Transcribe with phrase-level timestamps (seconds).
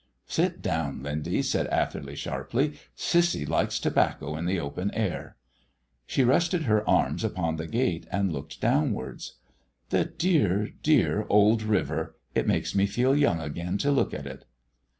[0.25, 5.35] "Sit down, Lindy," said Atherley sharply, "Cissy likes tobacco in the open air."
[6.07, 9.35] She rested her arms upon the gate and looked downwards.
[9.91, 12.15] "The dear dear old river!
[12.33, 14.45] It makes me feel young again to look at it."